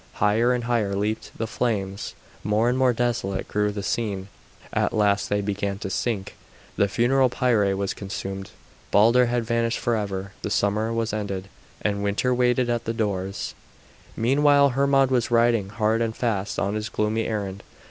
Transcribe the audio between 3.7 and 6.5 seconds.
the scene; at last they began to sink,